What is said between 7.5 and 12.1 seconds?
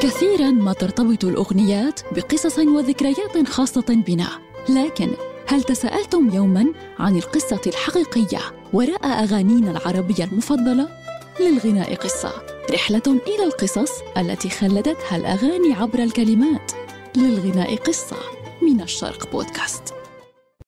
الحقيقية وراء أغانينا العربية المفضلة؟ للغناء